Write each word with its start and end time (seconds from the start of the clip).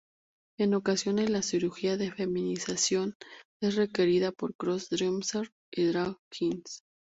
En 0.57 0.73
ocasiones, 0.73 1.29
la 1.29 1.43
cirugía 1.43 1.95
de 1.95 2.11
feminización 2.11 3.13
es 3.61 3.75
requerida 3.75 4.31
por 4.31 4.55
"cross-dressers" 4.55 5.51
y 5.71 5.83
drag 5.85 6.17
queens. 6.31 6.81